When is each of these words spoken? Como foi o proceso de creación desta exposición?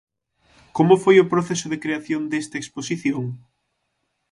Como 0.77 0.95
foi 1.03 1.15
o 1.19 1.29
proceso 1.33 1.67
de 1.69 1.81
creación 1.83 2.21
desta 2.31 2.59
exposición? 2.61 3.23